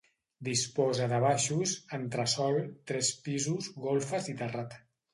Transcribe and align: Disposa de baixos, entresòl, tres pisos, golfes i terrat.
Disposa 0.45 1.07
de 1.11 1.19
baixos, 1.25 1.75
entresòl, 1.99 2.59
tres 2.93 3.15
pisos, 3.29 3.73
golfes 3.89 4.35
i 4.37 4.41
terrat. 4.45 4.81